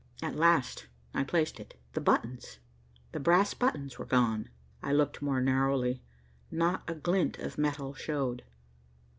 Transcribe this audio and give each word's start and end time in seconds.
At 0.23 0.35
last 0.35 0.87
I 1.13 1.23
placed 1.23 1.59
it. 1.59 1.79
The 1.93 2.01
buttons, 2.01 2.57
the 3.11 3.19
brass 3.19 3.53
buttons 3.53 3.99
were 3.99 4.05
gone. 4.07 4.49
I 4.81 4.93
looked 4.93 5.21
more 5.21 5.39
narrowly. 5.41 6.01
Not 6.49 6.81
a 6.89 6.95
glint 6.95 7.37
of 7.37 7.59
metal 7.59 7.93
showed. 7.93 8.41